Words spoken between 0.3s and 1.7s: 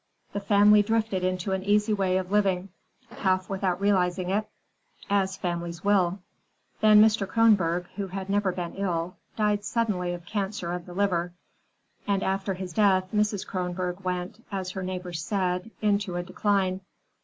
The family drifted into an